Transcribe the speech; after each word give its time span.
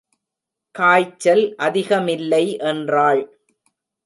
காய்ச்சல் 0.75 1.55
அதிகமில்லை 1.57 2.57
என்றாள். 2.63 3.21